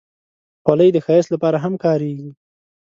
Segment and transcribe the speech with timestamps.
[0.63, 2.29] خولۍ د ښایست لپاره هم کارېږي.